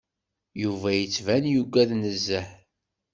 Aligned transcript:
Yuba 0.61 0.89
yettban 0.93 1.43
yugad 1.53 1.89
nezzeh. 2.01 2.47